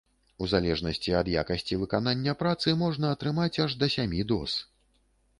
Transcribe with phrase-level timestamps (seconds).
[0.43, 4.57] У залежнасці ад якасці выканання працы, можна атрымаць аж да сямі доз.